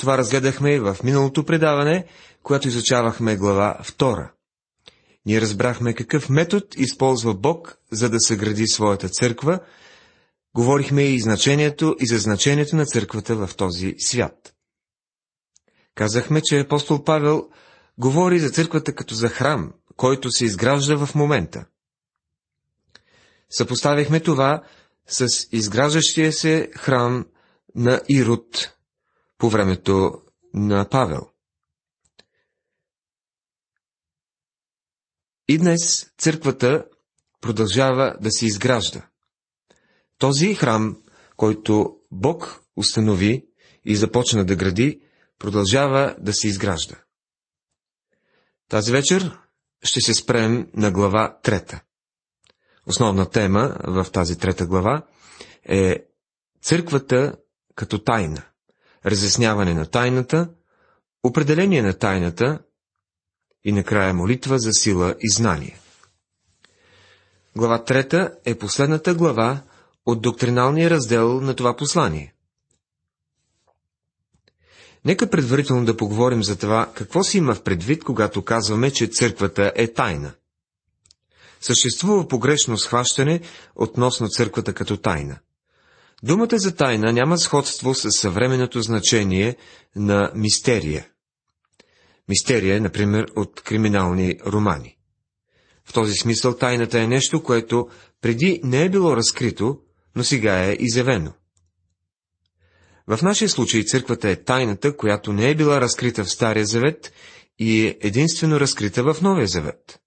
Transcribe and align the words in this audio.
Това 0.00 0.18
разгледахме 0.18 0.74
и 0.74 0.78
в 0.78 0.96
миналото 1.04 1.44
предаване, 1.44 2.04
когато 2.42 2.68
изучавахме 2.68 3.36
глава 3.36 3.78
2. 3.82 4.30
Ние 5.26 5.40
разбрахме 5.40 5.94
какъв 5.94 6.28
метод 6.28 6.66
използва 6.76 7.34
Бог, 7.34 7.78
за 7.92 8.10
да 8.10 8.20
съгради 8.20 8.66
своята 8.66 9.08
църква. 9.08 9.60
Говорихме 10.54 11.02
и 11.02 11.20
значението 11.20 11.96
и 12.00 12.06
за 12.06 12.18
значението 12.18 12.76
на 12.76 12.86
църквата 12.86 13.46
в 13.46 13.56
този 13.56 13.94
свят. 13.98 14.54
Казахме, 15.94 16.40
че 16.40 16.60
апостол 16.60 17.04
Павел 17.04 17.48
говори 17.98 18.38
за 18.38 18.50
църквата 18.50 18.94
като 18.94 19.14
за 19.14 19.28
храм, 19.28 19.72
който 19.96 20.30
се 20.30 20.44
изгражда 20.44 21.06
в 21.06 21.14
момента. 21.14 21.64
Съпоставихме 23.50 24.20
това 24.20 24.62
с 25.08 25.28
изграждащия 25.52 26.32
се 26.32 26.70
храм 26.76 27.26
на 27.74 28.00
Ирод 28.08 28.72
по 29.40 29.50
времето 29.50 30.22
на 30.54 30.88
Павел. 30.88 31.28
И 35.48 35.58
днес 35.58 36.12
църквата 36.18 36.86
продължава 37.40 38.16
да 38.20 38.30
се 38.30 38.46
изгражда. 38.46 39.08
Този 40.18 40.54
храм, 40.54 41.02
който 41.36 41.96
Бог 42.10 42.64
установи 42.76 43.46
и 43.84 43.96
започна 43.96 44.44
да 44.44 44.56
гради, 44.56 45.02
продължава 45.38 46.16
да 46.18 46.32
се 46.32 46.48
изгражда. 46.48 46.96
Тази 48.68 48.92
вечер 48.92 49.38
ще 49.82 50.00
се 50.00 50.14
спрем 50.14 50.70
на 50.74 50.90
глава 50.90 51.40
трета. 51.42 51.82
Основна 52.86 53.30
тема 53.30 53.76
в 53.84 54.06
тази 54.12 54.38
трета 54.38 54.66
глава 54.66 55.06
е 55.64 56.04
църквата 56.62 57.36
като 57.74 58.04
тайна, 58.04 58.49
разясняване 59.06 59.74
на 59.74 59.86
тайната, 59.86 60.48
определение 61.24 61.82
на 61.82 61.94
тайната 61.94 62.58
и 63.64 63.72
накрая 63.72 64.14
молитва 64.14 64.58
за 64.58 64.72
сила 64.72 65.14
и 65.20 65.30
знание. 65.30 65.78
Глава 67.56 67.84
трета 67.84 68.34
е 68.44 68.54
последната 68.54 69.14
глава 69.14 69.62
от 70.06 70.22
доктриналния 70.22 70.90
раздел 70.90 71.40
на 71.40 71.54
това 71.56 71.76
послание. 71.76 72.34
Нека 75.04 75.30
предварително 75.30 75.84
да 75.84 75.96
поговорим 75.96 76.42
за 76.44 76.58
това, 76.58 76.92
какво 76.94 77.22
си 77.22 77.38
има 77.38 77.54
в 77.54 77.62
предвид, 77.62 78.04
когато 78.04 78.44
казваме, 78.44 78.90
че 78.90 79.06
църквата 79.06 79.72
е 79.76 79.92
тайна. 79.92 80.32
Съществува 81.60 82.28
погрешно 82.28 82.78
схващане 82.78 83.40
относно 83.76 84.28
църквата 84.28 84.74
като 84.74 84.96
тайна. 84.96 85.38
Думата 86.22 86.58
за 86.58 86.76
тайна 86.76 87.12
няма 87.12 87.38
сходство 87.38 87.94
с 87.94 88.10
съвременното 88.10 88.82
значение 88.82 89.56
на 89.96 90.32
мистерия. 90.34 91.08
Мистерия, 92.28 92.80
например, 92.80 93.26
от 93.36 93.60
криминални 93.60 94.34
романи. 94.46 94.96
В 95.84 95.92
този 95.92 96.14
смисъл 96.14 96.56
тайната 96.56 97.00
е 97.00 97.06
нещо, 97.06 97.42
което 97.42 97.88
преди 98.20 98.60
не 98.64 98.82
е 98.82 98.88
било 98.88 99.16
разкрито, 99.16 99.78
но 100.16 100.24
сега 100.24 100.64
е 100.64 100.76
изявено. 100.80 101.32
В 103.06 103.22
нашия 103.22 103.48
случай 103.48 103.84
църквата 103.84 104.28
е 104.30 104.36
тайната, 104.36 104.96
която 104.96 105.32
не 105.32 105.50
е 105.50 105.54
била 105.54 105.80
разкрита 105.80 106.24
в 106.24 106.30
Стария 106.30 106.66
завет 106.66 107.12
и 107.58 107.86
е 107.86 107.98
единствено 108.00 108.60
разкрита 108.60 109.02
в 109.02 109.22
Новия 109.22 109.46
завет. 109.46 110.00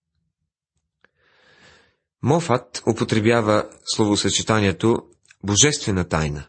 Мофат 2.22 2.84
употребява 2.88 3.69
словосъчетанието 3.86 5.03
божествена 5.44 6.04
тайна, 6.04 6.46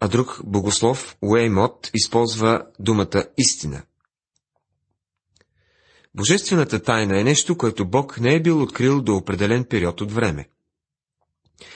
а 0.00 0.08
друг 0.08 0.40
богослов 0.44 1.16
Уеймот 1.22 1.90
използва 1.94 2.66
думата 2.78 3.24
истина. 3.38 3.82
Божествената 6.14 6.82
тайна 6.82 7.20
е 7.20 7.24
нещо, 7.24 7.58
което 7.58 7.84
Бог 7.84 8.20
не 8.20 8.34
е 8.34 8.42
бил 8.42 8.62
открил 8.62 9.02
до 9.02 9.16
определен 9.16 9.64
период 9.64 10.00
от 10.00 10.12
време. 10.12 10.48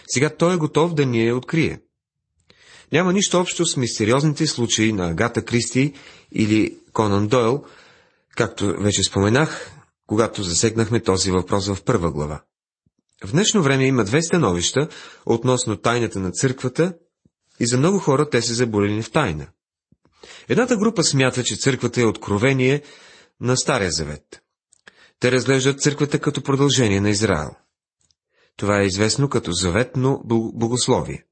Сега 0.06 0.36
Той 0.36 0.54
е 0.54 0.56
готов 0.56 0.94
да 0.94 1.06
ни 1.06 1.26
я 1.26 1.36
открие. 1.36 1.80
Няма 2.92 3.12
нищо 3.12 3.40
общо 3.40 3.66
с 3.66 3.76
мистериозните 3.76 4.46
случаи 4.46 4.92
на 4.92 5.08
Агата 5.08 5.44
Кристи 5.44 5.94
или 6.32 6.78
Конан 6.92 7.28
Дойл, 7.28 7.64
както 8.36 8.76
вече 8.78 9.02
споменах, 9.02 9.72
когато 10.06 10.42
засегнахме 10.42 11.02
този 11.02 11.30
въпрос 11.30 11.66
в 11.66 11.84
първа 11.84 12.12
глава. 12.12 12.42
В 13.24 13.32
днешно 13.32 13.62
време 13.62 13.86
има 13.86 14.04
две 14.04 14.22
становища 14.22 14.88
относно 15.26 15.76
тайната 15.76 16.18
на 16.20 16.30
църквата 16.30 16.94
и 17.60 17.66
за 17.66 17.78
много 17.78 17.98
хора 17.98 18.30
те 18.30 18.42
се 18.42 18.54
заболени 18.54 19.02
в 19.02 19.10
тайна. 19.10 19.46
Едната 20.48 20.76
група 20.76 21.04
смята, 21.04 21.44
че 21.44 21.56
църквата 21.56 22.00
е 22.00 22.04
откровение 22.04 22.82
на 23.40 23.56
Стария 23.56 23.90
завет. 23.90 24.42
Те 25.20 25.32
разглеждат 25.32 25.80
църквата 25.80 26.18
като 26.18 26.42
продължение 26.42 27.00
на 27.00 27.10
Израел. 27.10 27.50
Това 28.56 28.80
е 28.80 28.86
известно 28.86 29.28
като 29.28 29.52
заветно 29.52 30.22
богословие. 30.54 31.24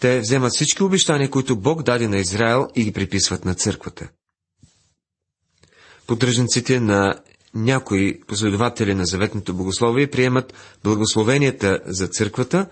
Те 0.00 0.20
вземат 0.20 0.52
всички 0.52 0.82
обещания, 0.82 1.30
които 1.30 1.60
Бог 1.60 1.82
даде 1.82 2.08
на 2.08 2.18
Израел 2.18 2.68
и 2.76 2.84
ги 2.84 2.92
приписват 2.92 3.44
на 3.44 3.54
църквата. 3.54 4.08
Поддръжниците 6.06 6.80
на 6.80 7.22
някои 7.54 8.20
последователи 8.20 8.94
на 8.94 9.04
заветното 9.04 9.54
богословие 9.54 10.10
приемат 10.10 10.54
благословенията 10.84 11.80
за 11.86 12.08
църквата, 12.08 12.66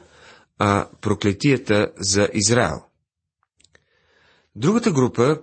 а 0.58 0.88
проклетията 1.00 1.90
за 1.96 2.28
Израел. 2.32 2.82
Другата 4.56 4.92
група 4.92 5.38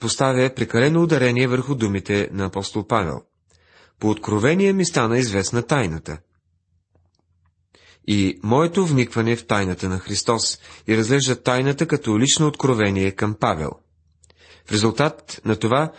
поставя 0.00 0.50
прекалено 0.56 1.02
ударение 1.02 1.48
върху 1.48 1.74
думите 1.74 2.28
на 2.32 2.44
апостол 2.44 2.86
Павел. 2.86 3.22
По 4.00 4.10
откровение 4.10 4.72
ми 4.72 4.84
стана 4.84 5.18
известна 5.18 5.62
тайната 5.62 6.18
и 8.10 8.40
моето 8.42 8.86
вникване 8.86 9.36
в 9.36 9.46
тайната 9.46 9.88
на 9.88 9.98
Христос 9.98 10.58
и 10.88 10.96
разглежда 10.96 11.42
тайната 11.42 11.86
като 11.86 12.18
лично 12.18 12.46
откровение 12.46 13.10
към 13.10 13.34
Павел. 13.34 13.70
В 14.66 14.72
резултат 14.72 15.40
на 15.44 15.56
това 15.56 15.92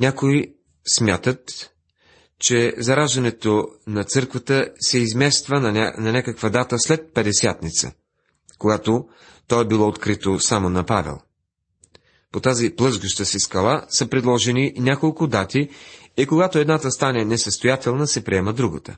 някои 0.00 0.54
смятат, 0.86 1.70
че 2.40 2.74
зараждането 2.78 3.68
на 3.86 4.04
църквата 4.04 4.68
се 4.80 4.98
измества 4.98 5.60
на, 5.60 5.72
ня... 5.72 5.92
на 5.98 6.12
някаква 6.12 6.48
дата 6.48 6.78
след 6.78 7.14
Педесятница, 7.14 7.92
когато 8.58 9.08
то 9.48 9.60
е 9.60 9.66
било 9.66 9.88
открито 9.88 10.40
само 10.40 10.68
на 10.68 10.84
Павел. 10.86 11.18
По 12.32 12.40
тази 12.40 12.70
плъзгаща 12.76 13.24
си 13.24 13.38
скала 13.40 13.86
са 13.88 14.08
предложени 14.08 14.72
няколко 14.76 15.26
дати 15.26 15.68
и 16.16 16.26
когато 16.26 16.58
едната 16.58 16.90
стане 16.90 17.24
несъстоятелна, 17.24 18.06
се 18.06 18.24
приема 18.24 18.52
другата. 18.52 18.96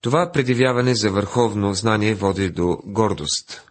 Това 0.00 0.30
предявяване 0.32 0.94
за 0.94 1.10
върховно 1.10 1.74
знание 1.74 2.14
води 2.14 2.50
до 2.50 2.78
гордост. 2.84 3.62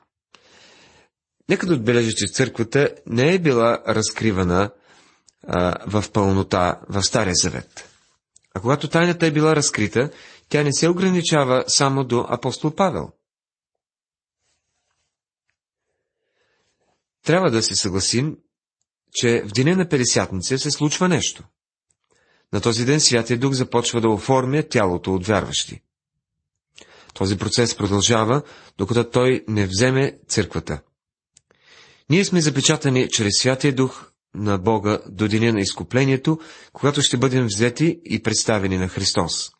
Нека 1.49 1.65
да 1.65 1.73
отбележа, 1.73 2.11
че 2.11 2.33
църквата 2.33 2.89
не 3.05 3.33
е 3.33 3.39
била 3.39 3.83
разкривана 3.87 4.71
а, 5.47 5.75
в 5.87 6.11
пълнота 6.11 6.79
в 6.89 7.03
Стария 7.03 7.35
Завет. 7.35 7.90
А 8.53 8.59
когато 8.59 8.87
тайната 8.87 9.25
е 9.25 9.31
била 9.31 9.55
разкрита, 9.55 10.09
тя 10.49 10.63
не 10.63 10.73
се 10.73 10.89
ограничава 10.89 11.63
само 11.67 12.03
до 12.03 12.25
апостол 12.29 12.75
Павел. 12.75 13.11
Трябва 17.23 17.51
да 17.51 17.63
се 17.63 17.75
съгласим, 17.75 18.37
че 19.13 19.43
в 19.45 19.51
деня 19.51 19.75
на 19.75 19.89
Педесятница 19.89 20.57
се 20.57 20.71
случва 20.71 21.07
нещо. 21.07 21.43
На 22.53 22.61
този 22.61 22.85
ден 22.85 22.99
Святия 22.99 23.39
Дух 23.39 23.53
започва 23.53 24.01
да 24.01 24.09
оформя 24.09 24.63
тялото 24.63 25.13
от 25.13 25.27
вярващи. 25.27 25.81
Този 27.13 27.37
процес 27.37 27.75
продължава, 27.75 28.41
докато 28.77 29.09
той 29.09 29.45
не 29.47 29.67
вземе 29.67 30.19
църквата. 30.27 30.81
Ние 32.09 32.25
сме 32.25 32.41
запечатани 32.41 33.09
чрез 33.09 33.31
Святия 33.39 33.75
Дух 33.75 34.10
на 34.35 34.57
Бога 34.57 34.99
до 35.09 35.27
деня 35.27 35.53
на 35.53 35.59
изкуплението, 35.59 36.39
когато 36.73 37.01
ще 37.01 37.17
бъдем 37.17 37.45
взети 37.45 38.01
и 38.05 38.23
представени 38.23 38.77
на 38.77 38.87
Христос. 38.87 39.51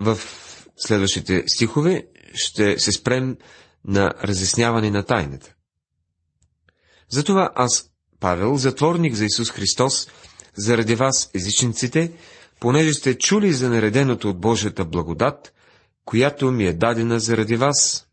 В 0.00 0.18
следващите 0.76 1.44
стихове 1.46 2.06
ще 2.34 2.78
се 2.78 2.92
спрем 2.92 3.36
на 3.84 4.14
разясняване 4.24 4.90
на 4.90 5.02
тайната. 5.02 5.54
Затова 7.08 7.50
аз, 7.54 7.90
Павел, 8.20 8.56
затворник 8.56 9.14
за 9.14 9.24
Исус 9.24 9.50
Христос, 9.50 10.08
заради 10.56 10.94
вас, 10.94 11.30
езичниците, 11.34 12.12
понеже 12.60 12.94
сте 12.94 13.18
чули 13.18 13.52
за 13.52 13.70
нареденото 13.70 14.30
от 14.30 14.40
Божията 14.40 14.84
благодат, 14.84 15.52
която 16.04 16.50
ми 16.50 16.64
е 16.64 16.72
дадена 16.72 17.20
заради 17.20 17.56
вас. 17.56 18.06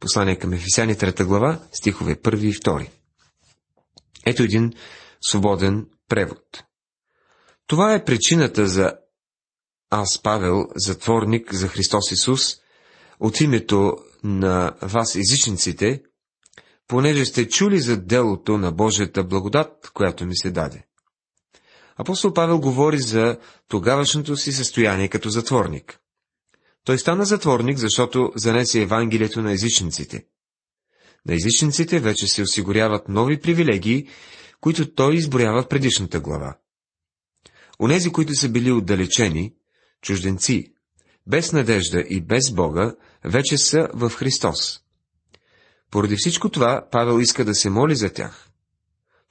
Послание 0.00 0.38
към 0.38 0.52
Ефесяни, 0.52 0.94
3 0.94 1.24
глава, 1.24 1.60
стихове 1.72 2.16
1 2.16 2.42
и 2.42 2.54
2. 2.54 2.88
Ето 4.26 4.42
един 4.42 4.72
свободен 5.20 5.86
превод. 6.08 6.64
Това 7.66 7.94
е 7.94 8.04
причината 8.04 8.66
за 8.66 8.92
аз, 9.90 10.22
Павел, 10.22 10.64
затворник 10.76 11.54
за 11.54 11.68
Христос 11.68 12.12
Исус, 12.12 12.56
от 13.20 13.40
името 13.40 13.96
на 14.24 14.76
вас 14.82 15.16
езичниците, 15.16 16.02
понеже 16.88 17.24
сте 17.24 17.48
чули 17.48 17.80
за 17.80 17.96
делото 17.96 18.58
на 18.58 18.72
Божията 18.72 19.24
благодат, 19.24 19.90
която 19.94 20.24
ми 20.24 20.36
се 20.36 20.50
даде. 20.50 20.84
Апостол 21.96 22.32
Павел 22.32 22.60
говори 22.60 22.98
за 22.98 23.38
тогавашното 23.68 24.36
си 24.36 24.52
състояние 24.52 25.08
като 25.08 25.28
затворник. 25.28 25.98
Той 26.86 26.98
стана 26.98 27.24
затворник, 27.24 27.78
защото 27.78 28.32
занесе 28.36 28.82
Евангелието 28.82 29.42
на 29.42 29.52
езичниците. 29.52 30.24
На 31.26 31.34
езичниците 31.34 32.00
вече 32.00 32.26
се 32.26 32.42
осигуряват 32.42 33.08
нови 33.08 33.40
привилегии, 33.40 34.08
които 34.60 34.94
той 34.94 35.14
изброява 35.14 35.62
в 35.62 35.68
предишната 35.68 36.20
глава. 36.20 36.58
Онези, 37.80 38.10
които 38.10 38.34
са 38.34 38.48
били 38.48 38.72
отдалечени, 38.72 39.54
чужденци, 40.02 40.72
без 41.26 41.52
надежда 41.52 42.04
и 42.08 42.20
без 42.20 42.50
Бога, 42.50 42.94
вече 43.24 43.58
са 43.58 43.88
в 43.94 44.10
Христос. 44.10 44.80
Поради 45.90 46.16
всичко 46.16 46.48
това, 46.48 46.88
Павел 46.90 47.20
иска 47.20 47.44
да 47.44 47.54
се 47.54 47.70
моли 47.70 47.96
за 47.96 48.12
тях. 48.12 48.48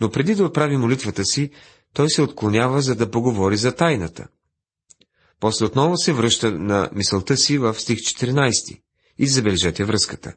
Но 0.02 0.12
преди 0.12 0.36
да 0.36 0.44
отправи 0.44 0.78
молитвата 0.78 1.26
си, 1.26 1.52
той 1.94 2.10
се 2.10 2.22
отклонява, 2.22 2.82
за 2.82 2.96
да 2.96 3.12
поговори 3.12 3.58
за 3.58 3.76
тайната. 3.76 4.28
После 5.40 5.66
отново 5.66 5.98
се 5.98 6.14
връща 6.14 6.52
на 6.52 6.90
мисълта 6.94 7.38
си 7.38 7.58
в 7.58 7.74
стих 7.74 8.00
14 8.00 8.82
и 9.18 9.28
забележете 9.28 9.84
връзката. 9.84 10.34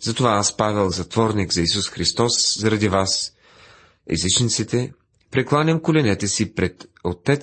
Затова 0.00 0.30
аз, 0.30 0.56
Павел, 0.56 0.90
затворник 0.90 1.52
за 1.52 1.62
Исус 1.62 1.88
Христос, 1.88 2.58
заради 2.58 2.88
вас, 2.88 3.32
езичниците, 4.10 4.92
прекланям 5.30 5.80
коленете 5.80 6.28
си 6.28 6.54
пред 6.54 6.86
Отец 7.04 7.42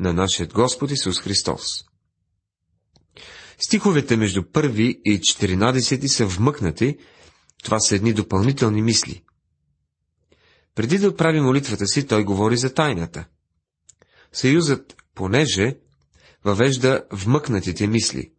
на 0.00 0.12
нашия 0.12 0.46
Господ 0.46 0.90
Исус 0.90 1.20
Христос. 1.20 1.84
Стиховете 3.58 4.16
между 4.16 4.42
първи 4.42 5.00
и 5.04 5.20
14 5.20 6.06
са 6.06 6.26
вмъкнати, 6.26 6.98
това 7.62 7.80
са 7.80 7.94
едни 7.94 8.12
допълнителни 8.12 8.82
мисли. 8.82 9.22
Преди 10.74 10.98
да 10.98 11.08
отправи 11.08 11.40
молитвата 11.40 11.86
си, 11.86 12.06
той 12.06 12.24
говори 12.24 12.56
за 12.56 12.74
тайната. 12.74 13.24
Съюзът, 14.32 14.96
понеже, 15.16 15.76
въвежда 16.44 17.04
вмъкнатите 17.12 17.86
мисли. 17.86 18.32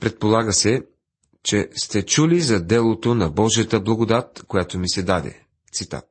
Предполага 0.00 0.52
се, 0.52 0.82
че 1.42 1.68
сте 1.76 2.06
чули 2.06 2.40
за 2.40 2.60
делото 2.64 3.14
на 3.14 3.30
Божията 3.30 3.80
благодат, 3.80 4.44
която 4.48 4.78
ми 4.78 4.88
се 4.88 5.02
даде. 5.02 5.42
Цитат. 5.72 6.04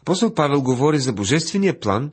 Апостол 0.00 0.34
Павел 0.34 0.62
говори 0.62 0.98
за 0.98 1.12
божествения 1.12 1.80
план 1.80 2.12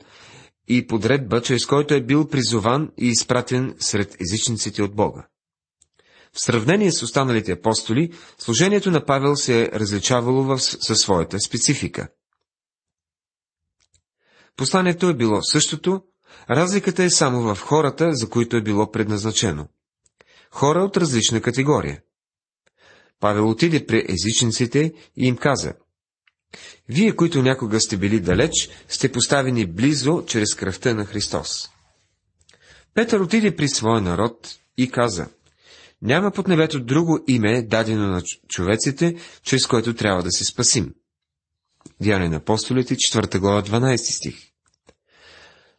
и 0.67 0.87
подредба, 0.87 1.41
чрез 1.41 1.65
който 1.65 1.93
е 1.93 2.03
бил 2.03 2.27
призован 2.27 2.91
и 2.97 3.07
изпратен 3.07 3.75
сред 3.79 4.17
езичниците 4.21 4.83
от 4.83 4.95
Бога. 4.95 5.27
В 6.33 6.41
сравнение 6.41 6.91
с 6.91 7.03
останалите 7.03 7.51
апостоли, 7.51 8.11
служението 8.37 8.91
на 8.91 9.05
Павел 9.05 9.35
се 9.35 9.61
е 9.61 9.69
различавало 9.73 10.43
в, 10.43 10.59
със 10.59 10.99
своята 10.99 11.39
специфика. 11.39 12.07
Посланието 14.57 15.09
е 15.09 15.13
било 15.13 15.43
същото, 15.43 16.01
разликата 16.49 17.03
е 17.03 17.09
само 17.09 17.55
в 17.55 17.61
хората, 17.61 18.09
за 18.13 18.29
които 18.29 18.57
е 18.57 18.61
било 18.61 18.91
предназначено. 18.91 19.67
Хора 20.51 20.79
от 20.79 20.97
различна 20.97 21.41
категория. 21.41 22.01
Павел 23.19 23.49
отиде 23.49 23.85
при 23.85 24.05
езичниците 24.09 24.93
и 25.17 25.27
им 25.27 25.37
каза, 25.37 25.73
Вие, 26.89 27.15
които 27.15 27.41
някога 27.41 27.79
сте 27.79 27.97
били 27.97 28.19
далеч, 28.19 28.69
сте 28.87 29.11
поставени 29.11 29.65
близо 29.65 30.23
чрез 30.27 30.55
кръвта 30.55 30.93
на 30.93 31.05
Христос. 31.05 31.69
Петър 32.93 33.19
отиде 33.19 33.55
при 33.55 33.69
своя 33.69 34.01
народ 34.01 34.59
и 34.77 34.91
каза, 34.91 35.27
няма 36.01 36.31
под 36.31 36.47
небето 36.47 36.79
друго 36.79 37.19
име, 37.27 37.61
дадено 37.61 38.07
на 38.07 38.21
човеците, 38.47 39.15
чрез 39.43 39.67
което 39.67 39.93
трябва 39.93 40.23
да 40.23 40.31
се 40.31 40.45
спасим. 40.45 40.93
Деяния 42.01 42.29
на 42.29 42.35
апостолите, 42.35 42.95
4 42.95 43.39
глава, 43.39 43.63
12 43.63 44.17
стих. 44.17 44.51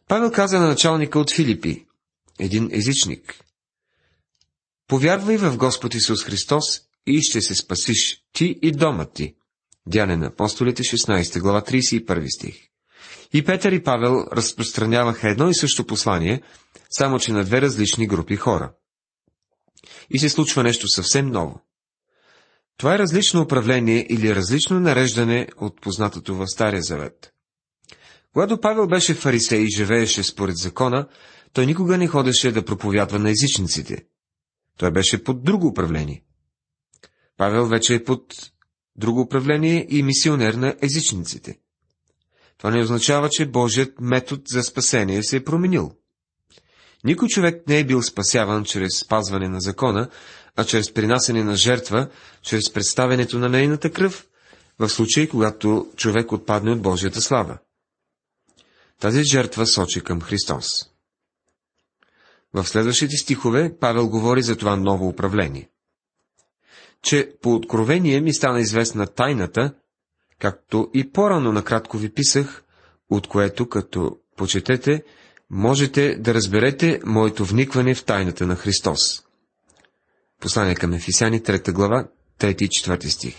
Павел 0.07 0.31
каза 0.31 0.59
на 0.59 0.67
началника 0.67 1.19
от 1.19 1.31
Филипи, 1.31 1.85
един 2.39 2.69
езичник, 2.71 3.43
Повярвай 4.87 5.37
в 5.37 5.57
Господ 5.57 5.95
Исус 5.95 6.23
Христос 6.23 6.81
и 7.07 7.21
ще 7.21 7.41
се 7.41 7.55
спасиш 7.55 8.23
ти 8.33 8.59
и 8.61 8.71
домът 8.71 9.13
ти. 9.13 9.35
Дяне 9.87 10.17
на 10.17 10.25
апостолите, 10.25 10.83
16 10.83 11.39
глава, 11.39 11.61
31 11.61 12.35
стих. 12.35 12.67
И 13.33 13.45
Петър 13.45 13.71
и 13.71 13.83
Павел 13.83 14.25
разпространяваха 14.33 15.29
едно 15.29 15.49
и 15.49 15.55
също 15.55 15.85
послание, 15.85 16.41
само 16.89 17.19
че 17.19 17.31
на 17.31 17.43
две 17.43 17.61
различни 17.61 18.07
групи 18.07 18.35
хора 18.35 18.71
и 20.09 20.19
се 20.19 20.29
случва 20.29 20.63
нещо 20.63 20.87
съвсем 20.87 21.27
ново. 21.27 21.61
Това 22.77 22.95
е 22.95 22.99
различно 22.99 23.41
управление 23.41 24.07
или 24.09 24.35
различно 24.35 24.79
нареждане 24.79 25.47
от 25.57 25.81
познатото 25.81 26.35
в 26.35 26.47
Стария 26.47 26.81
Завет. 26.81 27.33
Когато 28.33 28.61
Павел 28.61 28.87
беше 28.87 29.13
фарисей 29.13 29.59
и 29.59 29.75
живееше 29.75 30.23
според 30.23 30.57
закона, 30.57 31.07
той 31.53 31.65
никога 31.65 31.97
не 31.97 32.07
ходеше 32.07 32.51
да 32.51 32.65
проповядва 32.65 33.19
на 33.19 33.29
езичниците. 33.29 34.05
Той 34.77 34.91
беше 34.91 35.23
под 35.23 35.43
друго 35.43 35.67
управление. 35.67 36.23
Павел 37.37 37.65
вече 37.65 37.95
е 37.95 38.03
под 38.03 38.33
друго 38.95 39.21
управление 39.21 39.87
и 39.89 40.03
мисионер 40.03 40.53
на 40.53 40.75
езичниците. 40.81 41.59
Това 42.57 42.71
не 42.71 42.81
означава, 42.81 43.29
че 43.29 43.45
Божият 43.45 43.99
метод 44.01 44.41
за 44.47 44.63
спасение 44.63 45.23
се 45.23 45.37
е 45.37 45.43
променил. 45.43 45.91
Никой 47.03 47.27
човек 47.27 47.67
не 47.67 47.79
е 47.79 47.85
бил 47.85 48.01
спасяван 48.01 48.63
чрез 48.63 48.99
спазване 48.99 49.49
на 49.49 49.59
закона, 49.59 50.09
а 50.55 50.65
чрез 50.65 50.93
принасене 50.93 51.43
на 51.43 51.55
жертва, 51.55 52.09
чрез 52.41 52.73
представенето 52.73 53.39
на 53.39 53.49
нейната 53.49 53.91
кръв, 53.91 54.27
в 54.79 54.89
случай, 54.89 55.27
когато 55.27 55.87
човек 55.95 56.31
отпадне 56.31 56.71
от 56.71 56.81
Божията 56.81 57.21
слава. 57.21 57.57
Тази 58.99 59.23
жертва 59.23 59.67
сочи 59.67 60.01
към 60.01 60.21
Христос. 60.21 60.89
В 62.53 62.65
следващите 62.65 63.17
стихове 63.17 63.77
Павел 63.79 64.09
говори 64.09 64.41
за 64.41 64.57
това 64.57 64.75
ново 64.75 65.07
управление. 65.07 65.69
Че 67.01 67.33
по 67.41 67.53
откровение 67.53 68.21
ми 68.21 68.33
стана 68.33 68.59
известна 68.59 69.07
тайната, 69.07 69.73
както 70.39 70.89
и 70.93 71.11
по-рано 71.11 71.51
накратко 71.51 71.97
ви 71.97 72.13
писах, 72.13 72.63
от 73.09 73.27
което, 73.27 73.69
като 73.69 74.17
почетете, 74.37 75.03
можете 75.49 76.15
да 76.15 76.33
разберете 76.33 76.99
моето 77.05 77.45
вникване 77.45 77.95
в 77.95 78.05
тайната 78.05 78.47
на 78.47 78.55
Христос. 78.55 79.23
Послание 80.41 80.75
към 80.75 80.93
Ефисяни, 80.93 81.41
3 81.41 81.71
глава, 81.71 82.07
3 82.39 82.61
и 82.61 82.69
4 82.69 83.07
стих. 83.07 83.35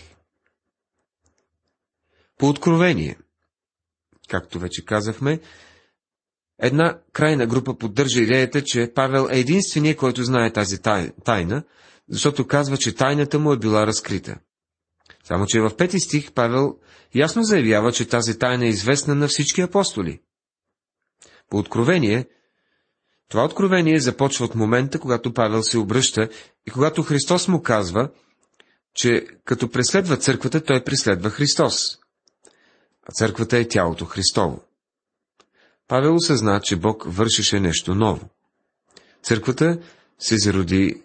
По 2.37 2.49
откровение, 2.49 3.17
както 4.29 4.59
вече 4.59 4.85
казахме, 4.85 5.39
една 6.59 6.99
крайна 7.13 7.47
група 7.47 7.77
поддържа 7.77 8.21
идеята, 8.21 8.63
че 8.63 8.91
Павел 8.95 9.27
е 9.31 9.39
единственият, 9.39 9.97
който 9.97 10.23
знае 10.23 10.53
тази 10.53 10.77
тайна, 11.25 11.63
защото 12.09 12.47
казва, 12.47 12.77
че 12.77 12.95
тайната 12.95 13.39
му 13.39 13.53
е 13.53 13.59
била 13.59 13.87
разкрита. 13.87 14.39
Само, 15.23 15.45
че 15.47 15.61
в 15.61 15.75
пети 15.77 15.99
стих 15.99 16.31
Павел 16.31 16.77
ясно 17.15 17.43
заявява, 17.43 17.91
че 17.91 18.07
тази 18.07 18.39
тайна 18.39 18.65
е 18.65 18.69
известна 18.69 19.15
на 19.15 19.27
всички 19.27 19.61
апостоли. 19.61 20.21
По 21.49 21.57
откровение, 21.57 22.27
това 23.29 23.45
откровение 23.45 23.99
започва 23.99 24.45
от 24.45 24.55
момента, 24.55 24.99
когато 24.99 25.33
Павел 25.33 25.63
се 25.63 25.77
обръща 25.77 26.29
и 26.67 26.71
когато 26.71 27.03
Христос 27.03 27.47
му 27.47 27.61
казва, 27.61 28.09
че 28.93 29.27
като 29.45 29.71
преследва 29.71 30.17
църквата, 30.17 30.63
той 30.63 30.83
преследва 30.83 31.29
Христос. 31.29 31.99
А 33.03 33.11
църквата 33.11 33.57
е 33.57 33.67
тялото 33.67 34.05
Христово. 34.05 34.63
Павел 35.87 36.15
осъзна, 36.15 36.61
че 36.63 36.75
Бог 36.75 37.03
вършеше 37.07 37.59
нещо 37.59 37.95
ново. 37.95 38.29
Църквата 39.23 39.79
се 40.19 40.37
зароди 40.37 41.03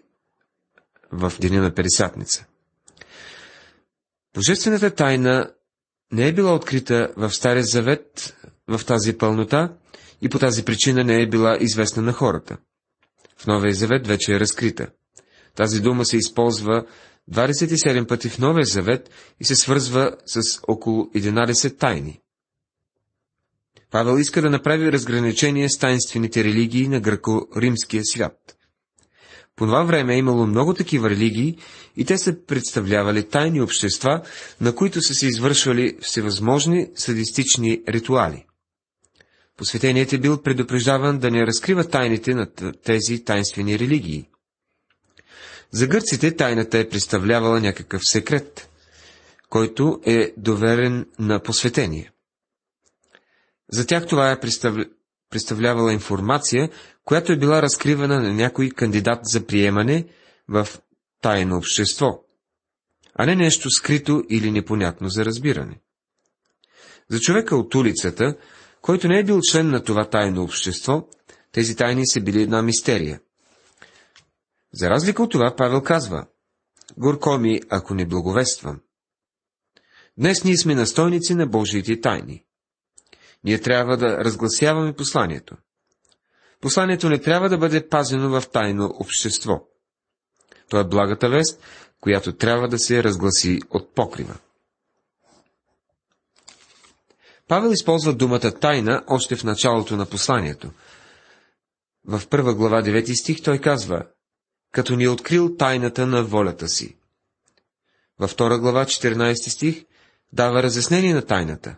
в 1.12 1.32
деня 1.40 1.62
на 1.62 1.74
Пересатница. 1.74 2.46
Божествената 4.34 4.94
тайна 4.94 5.52
не 6.12 6.28
е 6.28 6.32
била 6.32 6.54
открита 6.54 7.12
в 7.16 7.30
Стария 7.30 7.64
Завет 7.64 8.36
в 8.68 8.80
тази 8.86 9.18
пълнота, 9.18 9.72
и 10.24 10.28
по 10.28 10.38
тази 10.38 10.64
причина 10.64 11.04
не 11.04 11.22
е 11.22 11.28
била 11.28 11.56
известна 11.60 12.02
на 12.02 12.12
хората. 12.12 12.56
В 13.36 13.46
Новия 13.46 13.74
Завет 13.74 14.06
вече 14.06 14.32
е 14.34 14.40
разкрита. 14.40 14.86
Тази 15.56 15.80
дума 15.80 16.04
се 16.04 16.16
използва 16.16 16.86
27 17.32 18.08
пъти 18.08 18.28
в 18.28 18.38
Новия 18.38 18.64
Завет 18.64 19.10
и 19.40 19.44
се 19.44 19.56
свързва 19.56 20.16
с 20.26 20.60
около 20.68 21.04
11 21.04 21.78
тайни. 21.78 22.20
Павел 23.90 24.18
иска 24.18 24.42
да 24.42 24.50
направи 24.50 24.92
разграничение 24.92 25.68
с 25.68 25.78
тайнствените 25.78 26.44
религии 26.44 26.88
на 26.88 27.00
гръко-римския 27.00 28.02
свят. 28.04 28.56
По 29.56 29.64
това 29.64 29.82
време 29.82 30.14
е 30.14 30.18
имало 30.18 30.46
много 30.46 30.74
такива 30.74 31.10
религии 31.10 31.58
и 31.96 32.04
те 32.04 32.18
са 32.18 32.44
представлявали 32.46 33.28
тайни 33.28 33.60
общества, 33.62 34.22
на 34.60 34.74
които 34.74 35.02
са 35.02 35.14
се 35.14 35.26
извършвали 35.26 35.96
всевъзможни 36.00 36.88
садистични 36.94 37.82
ритуали. 37.88 38.46
Посветеният 39.56 40.12
е 40.12 40.18
бил 40.18 40.42
предупреждаван 40.42 41.18
да 41.18 41.30
не 41.30 41.46
разкрива 41.46 41.88
тайните 41.88 42.34
на 42.34 42.46
тези 42.84 43.24
тайнствени 43.24 43.78
религии. 43.78 44.28
За 45.70 45.86
гърците 45.86 46.36
тайната 46.36 46.78
е 46.78 46.88
представлявала 46.88 47.60
някакъв 47.60 48.02
секрет, 48.04 48.68
който 49.48 50.00
е 50.06 50.34
доверен 50.36 51.06
на 51.18 51.42
посветение. 51.42 52.10
За 53.72 53.86
тях 53.86 54.06
това 54.06 54.30
е 54.30 54.40
представлявала 55.30 55.92
информация, 55.92 56.70
която 57.04 57.32
е 57.32 57.38
била 57.38 57.62
разкривана 57.62 58.20
на 58.20 58.32
някой 58.32 58.70
кандидат 58.70 59.20
за 59.22 59.46
приемане 59.46 60.06
в 60.48 60.68
тайно 61.20 61.56
общество, 61.56 62.24
а 63.14 63.26
не 63.26 63.34
нещо 63.36 63.70
скрито 63.70 64.24
или 64.28 64.50
непонятно 64.50 65.08
за 65.08 65.24
разбиране. 65.24 65.80
За 67.08 67.20
човека 67.20 67.56
от 67.56 67.74
улицата, 67.74 68.36
който 68.84 69.08
не 69.08 69.18
е 69.18 69.24
бил 69.24 69.40
член 69.50 69.70
на 69.70 69.82
това 69.82 70.08
тайно 70.10 70.42
общество, 70.42 71.08
тези 71.52 71.76
тайни 71.76 72.06
са 72.06 72.20
били 72.20 72.42
една 72.42 72.62
мистерия. 72.62 73.20
За 74.72 74.90
разлика 74.90 75.22
от 75.22 75.30
това, 75.30 75.54
Павел 75.56 75.82
казва, 75.82 76.26
Горко 76.96 77.38
ми, 77.38 77.60
ако 77.70 77.94
не 77.94 78.06
благовествам. 78.06 78.80
Днес 80.18 80.44
ние 80.44 80.56
сме 80.56 80.74
настойници 80.74 81.34
на 81.34 81.46
Божиите 81.46 82.00
тайни. 82.00 82.44
Ние 83.44 83.60
трябва 83.60 83.96
да 83.96 84.24
разгласяваме 84.24 84.92
посланието. 84.92 85.56
Посланието 86.60 87.08
не 87.08 87.18
трябва 87.20 87.48
да 87.48 87.58
бъде 87.58 87.88
пазено 87.88 88.40
в 88.40 88.50
тайно 88.52 88.90
общество. 89.00 89.62
То 90.68 90.80
е 90.80 90.88
благата 90.88 91.28
вест, 91.28 91.60
която 92.00 92.32
трябва 92.36 92.68
да 92.68 92.78
се 92.78 93.04
разгласи 93.04 93.60
от 93.70 93.94
покрива. 93.94 94.34
Павел 97.48 97.70
използва 97.70 98.14
думата 98.14 98.52
тайна 98.60 99.04
още 99.06 99.36
в 99.36 99.44
началото 99.44 99.96
на 99.96 100.06
посланието. 100.06 100.70
В 102.04 102.22
първа 102.30 102.54
глава 102.54 102.82
9 102.82 103.20
стих 103.20 103.42
той 103.42 103.58
казва, 103.58 104.06
като 104.72 104.96
ни 104.96 105.04
е 105.04 105.08
открил 105.08 105.56
тайната 105.56 106.06
на 106.06 106.24
волята 106.24 106.68
си. 106.68 106.96
Във 108.18 108.30
втора 108.30 108.58
глава 108.58 108.84
14 108.84 109.34
стих 109.48 109.84
дава 110.32 110.62
разяснение 110.62 111.14
на 111.14 111.22
тайната. 111.26 111.76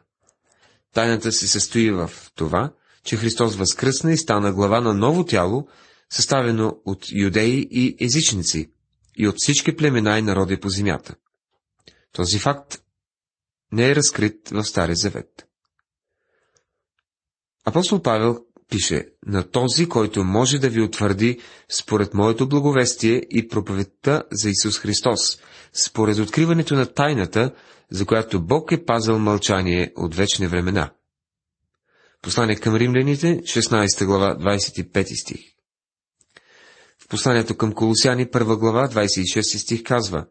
Тайната 0.94 1.32
се 1.32 1.48
състои 1.48 1.90
в 1.90 2.10
това, 2.34 2.72
че 3.04 3.16
Христос 3.16 3.56
възкръсна 3.56 4.12
и 4.12 4.16
стана 4.16 4.52
глава 4.52 4.80
на 4.80 4.94
ново 4.94 5.24
тяло, 5.24 5.68
съставено 6.10 6.80
от 6.84 7.06
юдеи 7.12 7.68
и 7.70 7.96
езичници, 8.00 8.70
и 9.16 9.28
от 9.28 9.34
всички 9.38 9.76
племена 9.76 10.18
и 10.18 10.22
народи 10.22 10.60
по 10.60 10.68
земята. 10.68 11.14
Този 12.12 12.38
факт 12.38 12.78
не 13.72 13.90
е 13.90 13.96
разкрит 13.96 14.48
в 14.48 14.64
Стария 14.64 14.96
Завет. 14.96 15.45
Апостол 17.66 18.02
Павел 18.02 18.38
пише 18.68 19.08
на 19.26 19.50
този, 19.50 19.88
който 19.88 20.24
може 20.24 20.58
да 20.58 20.68
ви 20.68 20.80
утвърди 20.80 21.40
според 21.68 22.14
моето 22.14 22.48
благовестие 22.48 23.22
и 23.30 23.48
проповедта 23.48 24.22
за 24.32 24.50
Исус 24.50 24.78
Христос, 24.78 25.38
според 25.72 26.18
откриването 26.18 26.74
на 26.74 26.86
тайната, 26.86 27.54
за 27.90 28.06
която 28.06 28.42
Бог 28.46 28.72
е 28.72 28.84
пазал 28.84 29.18
мълчание 29.18 29.92
от 29.96 30.14
вечни 30.14 30.46
времена. 30.46 30.90
Послание 32.22 32.56
към 32.56 32.74
римляните, 32.76 33.40
16 33.40 34.04
глава, 34.06 34.36
25 34.38 35.20
стих. 35.22 35.40
В 36.98 37.08
посланието 37.08 37.56
към 37.56 37.72
Колосяни, 37.72 38.26
1 38.26 38.58
глава, 38.58 38.88
26 38.88 39.62
стих 39.62 39.82
казва 39.82 40.26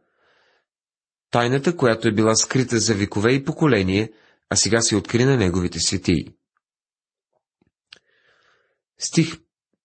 Тайната, 1.31 1.75
която 1.77 2.07
е 2.07 2.11
била 2.13 2.35
скрита 2.35 2.79
за 2.79 2.93
векове 2.93 3.31
и 3.31 3.43
поколение, 3.43 4.11
а 4.49 4.55
сега 4.55 4.81
се 4.81 4.95
откри 4.95 5.25
на 5.25 5.37
неговите 5.37 5.79
светии. 5.79 6.35
Стих, 8.99 9.37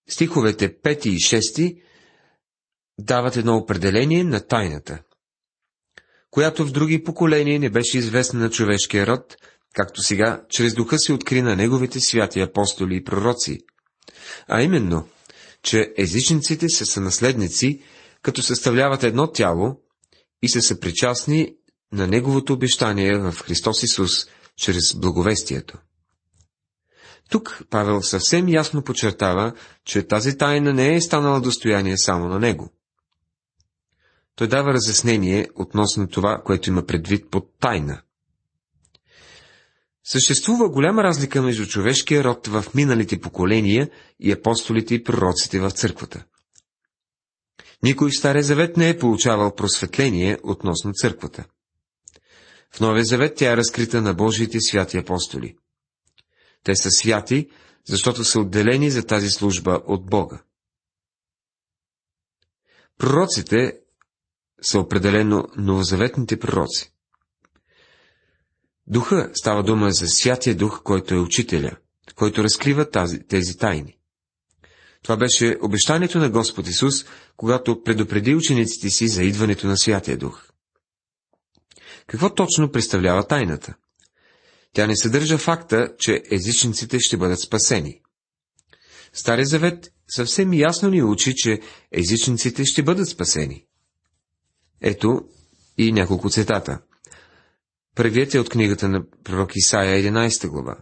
стиховете 0.09 0.81
5 0.81 1.07
и 1.07 1.15
6 1.15 1.81
дават 2.99 3.37
едно 3.37 3.57
определение 3.57 4.23
на 4.23 4.47
тайната, 4.47 5.03
която 6.31 6.65
в 6.65 6.71
други 6.71 7.03
поколения 7.03 7.59
не 7.59 7.69
беше 7.69 7.97
известна 7.97 8.39
на 8.39 8.49
човешкия 8.49 9.07
род, 9.07 9.37
както 9.73 10.01
сега, 10.01 10.43
чрез 10.49 10.73
духа 10.73 10.99
се 10.99 11.13
откри 11.13 11.41
на 11.41 11.55
неговите 11.55 11.99
святи 11.99 12.39
апостоли 12.39 12.95
и 12.95 13.03
пророци. 13.03 13.59
А 14.47 14.61
именно, 14.61 15.07
че 15.63 15.93
езичниците 15.97 16.69
са 16.69 16.85
сънаследници, 16.85 17.81
като 18.21 18.41
съставляват 18.41 19.03
едно 19.03 19.31
тяло 19.31 19.81
и 20.41 20.49
са 20.49 20.61
съпричастни 20.61 21.55
на 21.91 22.07
неговото 22.07 22.53
обещание 22.53 23.17
в 23.17 23.31
Христос 23.31 23.83
Исус 23.83 24.27
чрез 24.57 24.95
благовестието. 24.95 25.77
Тук 27.31 27.61
Павел 27.69 28.01
съвсем 28.01 28.49
ясно 28.49 28.83
подчертава, 28.83 29.53
че 29.85 30.07
тази 30.07 30.37
тайна 30.37 30.73
не 30.73 30.95
е 30.95 31.01
станала 31.01 31.41
достояние 31.41 31.97
само 31.97 32.27
на 32.27 32.39
него. 32.39 32.69
Той 34.35 34.47
дава 34.47 34.73
разяснение 34.73 35.47
относно 35.55 36.07
това, 36.07 36.41
което 36.45 36.69
има 36.69 36.85
предвид 36.85 37.29
под 37.31 37.49
тайна. 37.59 38.01
Съществува 40.03 40.69
голяма 40.69 41.03
разлика 41.03 41.41
между 41.41 41.67
човешкия 41.67 42.23
род 42.23 42.47
в 42.47 42.65
миналите 42.75 43.21
поколения 43.21 43.89
и 44.19 44.31
апостолите 44.31 44.95
и 44.95 45.03
пророците 45.03 45.59
в 45.59 45.71
църквата. 45.71 46.23
Никой 47.83 48.09
в 48.09 48.17
Стария 48.17 48.43
завет 48.43 48.77
не 48.77 48.89
е 48.89 48.97
получавал 48.97 49.55
просветление 49.55 50.37
относно 50.43 50.93
църквата. 50.93 51.45
В 52.71 52.79
Новия 52.79 53.05
завет 53.05 53.35
тя 53.35 53.51
е 53.51 53.57
разкрита 53.57 54.01
на 54.01 54.13
Божиите 54.13 54.61
святи 54.61 54.97
апостоли. 54.97 55.55
Те 56.63 56.75
са 56.75 56.91
святи, 56.91 57.49
защото 57.85 58.23
са 58.23 58.39
отделени 58.39 58.91
за 58.91 59.03
тази 59.03 59.29
служба 59.29 59.81
от 59.85 60.05
Бога. 60.05 60.43
Пророците 62.97 63.79
са 64.61 64.79
определено 64.79 65.47
новозаветните 65.57 66.39
пророци. 66.39 66.93
Духа 68.87 69.31
става 69.33 69.63
дума 69.63 69.91
за 69.91 70.07
Святия 70.07 70.55
Дух, 70.55 70.83
който 70.83 71.15
е 71.15 71.19
учителя, 71.19 71.77
който 72.15 72.43
разкрива 72.43 72.89
тази, 72.89 73.19
тези 73.27 73.57
тайни. 73.57 73.97
Това 75.03 75.17
беше 75.17 75.57
обещанието 75.61 76.19
на 76.19 76.29
Господ 76.29 76.67
Исус, 76.67 77.05
когато 77.37 77.83
предупреди 77.83 78.35
учениците 78.35 78.89
си 78.89 79.07
за 79.07 79.23
идването 79.23 79.67
на 79.67 79.77
Святия 79.77 80.17
Дух. 80.17 80.47
Какво 82.07 82.33
точно 82.33 82.71
представлява 82.71 83.27
тайната? 83.27 83.75
Тя 84.73 84.87
не 84.87 84.95
съдържа 84.97 85.37
факта, 85.37 85.93
че 85.99 86.23
езичниците 86.31 86.99
ще 86.99 87.17
бъдат 87.17 87.39
спасени. 87.39 88.01
Стария 89.13 89.45
завет 89.45 89.91
съвсем 90.07 90.53
ясно 90.53 90.89
ни 90.89 91.03
учи, 91.03 91.33
че 91.35 91.59
езичниците 91.91 92.65
ще 92.65 92.83
бъдат 92.83 93.09
спасени. 93.09 93.65
Ето 94.81 95.21
и 95.77 95.91
няколко 95.91 96.29
цитата. 96.29 96.79
Първият 97.95 98.33
е 98.33 98.39
от 98.39 98.49
книгата 98.49 98.89
на 98.89 99.03
пророк 99.23 99.55
Исаия, 99.55 100.11
11 100.11 100.47
глава. 100.47 100.77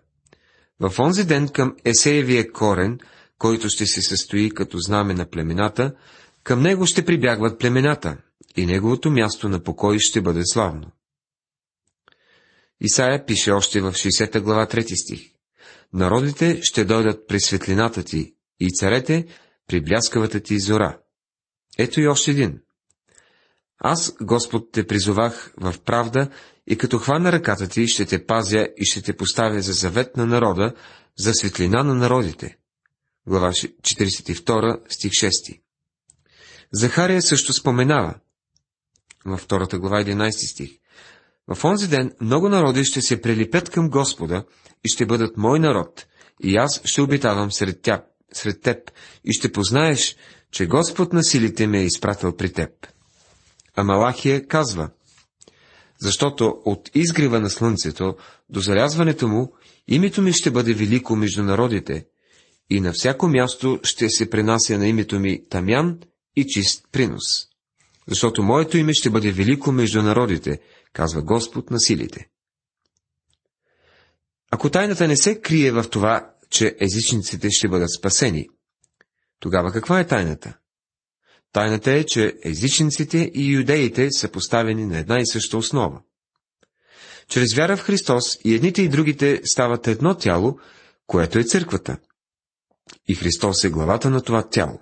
В 0.79 0.99
онзи 0.99 1.25
ден 1.25 1.49
към 1.49 1.75
Есеевия 1.85 2.51
корен, 2.51 2.99
който 3.37 3.69
ще 3.69 3.85
се 3.85 4.01
състои 4.01 4.49
като 4.49 4.77
знаме 4.77 5.13
на 5.13 5.29
племената, 5.29 5.95
към 6.43 6.61
него 6.61 6.85
ще 6.85 7.05
прибягват 7.05 7.59
племената, 7.59 8.17
и 8.57 8.65
неговото 8.65 9.11
място 9.11 9.49
на 9.49 9.63
покой 9.63 9.99
ще 9.99 10.21
бъде 10.21 10.41
славно. 10.45 10.91
Исаия 12.81 13.25
пише 13.25 13.51
още 13.51 13.81
в 13.81 13.91
60 13.91 14.39
глава 14.39 14.67
3 14.67 15.03
стих. 15.03 15.31
Народите 15.93 16.59
ще 16.63 16.85
дойдат 16.85 17.27
при 17.27 17.39
светлината 17.39 18.03
ти 18.03 18.33
и 18.59 18.71
царете 18.73 19.25
при 19.67 19.81
бляскавата 19.81 20.39
ти 20.39 20.59
зора. 20.59 20.99
Ето 21.77 22.01
и 22.01 22.07
още 22.07 22.31
един. 22.31 22.59
Аз, 23.79 24.13
Господ, 24.21 24.71
те 24.71 24.87
призовах 24.87 25.53
в 25.57 25.75
правда 25.85 26.29
и 26.67 26.77
като 26.77 26.97
хвана 26.97 27.31
ръката 27.31 27.67
ти, 27.67 27.87
ще 27.87 28.05
те 28.05 28.25
пазя 28.25 28.67
и 28.77 28.85
ще 28.85 29.01
те 29.01 29.17
поставя 29.17 29.61
за 29.61 29.73
завет 29.73 30.17
на 30.17 30.25
народа, 30.25 30.73
за 31.17 31.33
светлина 31.33 31.83
на 31.83 31.95
народите. 31.95 32.57
Глава 33.27 33.51
42, 33.51 34.93
стих 34.93 35.11
6. 35.11 35.61
Захария 36.71 37.21
също 37.21 37.53
споменава 37.53 38.15
във 39.25 39.41
втората 39.41 39.79
глава 39.79 40.03
11 40.03 40.51
стих. 40.51 40.69
В 41.55 41.65
онзи 41.65 41.87
ден 41.87 42.11
много 42.21 42.49
народи 42.49 42.85
ще 42.85 43.01
се 43.01 43.21
прилипят 43.21 43.69
към 43.69 43.89
Господа 43.89 44.43
и 44.85 44.89
ще 44.89 45.05
бъдат 45.05 45.37
мой 45.37 45.59
народ, 45.59 46.05
и 46.43 46.57
аз 46.57 46.81
ще 46.85 47.01
обитавам 47.01 47.51
сред, 47.51 47.81
тя, 47.81 48.03
сред 48.33 48.61
теб, 48.61 48.91
и 49.25 49.33
ще 49.33 49.51
познаеш, 49.51 50.15
че 50.51 50.67
Господ 50.67 51.13
на 51.13 51.23
силите 51.23 51.67
ме 51.67 51.79
е 51.79 51.85
изпратил 51.85 52.35
при 52.35 52.53
теб. 52.53 52.69
А 53.75 53.83
Малахия 53.83 54.47
казва, 54.47 54.89
защото 56.01 56.61
от 56.65 56.89
изгрева 56.95 57.39
на 57.39 57.49
слънцето 57.49 58.15
до 58.49 58.59
зарязването 58.59 59.27
му, 59.27 59.53
името 59.87 60.21
ми 60.21 60.33
ще 60.33 60.51
бъде 60.51 60.73
велико 60.73 61.15
между 61.15 61.43
народите, 61.43 62.05
и 62.69 62.81
на 62.81 62.91
всяко 62.93 63.27
място 63.27 63.79
ще 63.83 64.09
се 64.09 64.29
пренася 64.29 64.77
на 64.77 64.87
името 64.87 65.19
ми 65.19 65.49
тамян 65.49 65.99
и 66.35 66.45
чист 66.47 66.85
принос. 66.91 67.49
Защото 68.07 68.43
моето 68.43 68.77
име 68.77 68.93
ще 68.93 69.09
бъде 69.09 69.31
велико 69.31 69.71
между 69.71 70.01
народите, 70.01 70.59
казва 70.93 71.21
Господ 71.21 71.71
на 71.71 71.79
силите. 71.79 72.29
Ако 74.51 74.69
тайната 74.69 75.07
не 75.07 75.17
се 75.17 75.41
крие 75.41 75.71
в 75.71 75.89
това, 75.89 76.33
че 76.49 76.75
езичниците 76.79 77.49
ще 77.51 77.67
бъдат 77.67 77.93
спасени, 77.99 78.49
тогава 79.39 79.71
каква 79.71 79.99
е 79.99 80.07
тайната? 80.07 80.57
Тайната 81.51 81.91
е, 81.91 82.03
че 82.03 82.35
езичниците 82.43 83.31
и 83.33 83.51
юдеите 83.51 84.11
са 84.11 84.31
поставени 84.31 84.85
на 84.85 84.97
една 84.97 85.19
и 85.19 85.27
съща 85.27 85.57
основа. 85.57 86.01
Чрез 87.27 87.53
вяра 87.53 87.77
в 87.77 87.81
Христос 87.81 88.37
и 88.43 88.55
едните 88.55 88.81
и 88.81 88.89
другите 88.89 89.41
стават 89.45 89.87
едно 89.87 90.17
тяло, 90.17 90.59
което 91.07 91.39
е 91.39 91.43
църквата. 91.43 91.97
И 93.07 93.15
Христос 93.15 93.63
е 93.63 93.69
главата 93.69 94.09
на 94.09 94.21
това 94.21 94.49
тяло. 94.49 94.81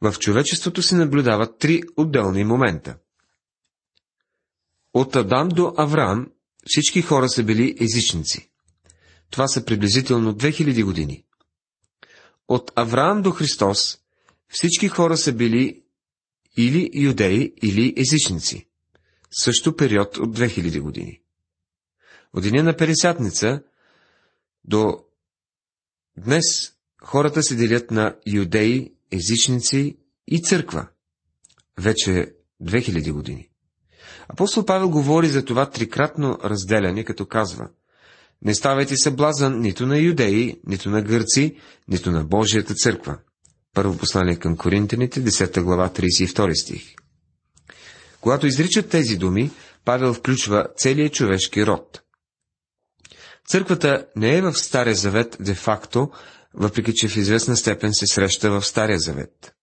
В 0.00 0.14
човечеството 0.18 0.82
се 0.82 0.94
наблюдават 0.94 1.58
три 1.58 1.82
отделни 1.96 2.44
момента. 2.44 2.96
От 4.96 5.16
Адам 5.16 5.48
до 5.48 5.74
Авраам 5.76 6.32
всички 6.66 7.02
хора 7.02 7.28
са 7.28 7.44
били 7.44 7.76
езичници. 7.80 8.50
Това 9.30 9.48
са 9.48 9.64
приблизително 9.64 10.34
2000 10.34 10.84
години. 10.84 11.24
От 12.48 12.72
Авраам 12.76 13.22
до 13.22 13.30
Христос 13.30 13.98
всички 14.48 14.88
хора 14.88 15.16
са 15.16 15.32
били 15.32 15.82
или 16.56 16.90
юдеи, 16.94 17.54
или 17.62 17.94
езичници. 17.96 18.68
Също 19.30 19.76
период 19.76 20.16
от 20.16 20.38
2000 20.38 20.80
години. 20.80 21.20
От 22.32 22.42
деня 22.42 22.62
на 22.62 22.76
Пересятница 22.76 23.62
до 24.64 25.04
днес 26.16 26.72
хората 27.02 27.42
се 27.42 27.56
делят 27.56 27.90
на 27.90 28.16
юдеи, 28.26 28.94
езичници 29.10 29.98
и 30.26 30.42
църква. 30.42 30.88
Вече 31.78 32.34
2000 32.62 33.12
години. 33.12 33.50
Апостол 34.28 34.64
Павел 34.64 34.90
говори 34.90 35.28
за 35.28 35.44
това 35.44 35.70
трикратно 35.70 36.38
разделяне, 36.44 37.04
като 37.04 37.26
казва 37.26 37.68
Не 38.42 38.54
ставайте 38.54 38.96
се 38.96 39.10
блазан 39.10 39.60
нито 39.60 39.86
на 39.86 39.98
юдеи, 39.98 40.60
нито 40.66 40.90
на 40.90 41.02
гърци, 41.02 41.56
нито 41.88 42.10
на 42.10 42.24
Божията 42.24 42.74
църква. 42.74 43.18
Първо 43.74 43.96
послание 43.96 44.36
към 44.36 44.56
Коринтяните, 44.56 45.24
10 45.24 45.62
глава, 45.62 45.88
32 45.88 46.62
стих. 46.62 46.94
Когато 48.20 48.46
изричат 48.46 48.88
тези 48.88 49.16
думи, 49.16 49.50
Павел 49.84 50.14
включва 50.14 50.66
целият 50.76 51.12
човешки 51.12 51.66
род. 51.66 52.02
Църквата 53.48 54.06
не 54.16 54.36
е 54.36 54.42
в 54.42 54.54
Стария 54.54 54.94
завет 54.94 55.36
де-факто, 55.40 56.10
въпреки 56.54 56.92
че 56.94 57.08
в 57.08 57.16
известна 57.16 57.56
степен 57.56 57.94
се 57.94 58.06
среща 58.06 58.50
в 58.50 58.66
Стария 58.66 58.98
завет. 58.98 59.54